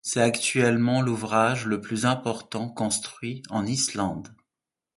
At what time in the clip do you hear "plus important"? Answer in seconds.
1.79-2.67